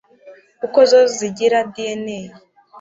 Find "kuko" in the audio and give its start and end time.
0.59-0.79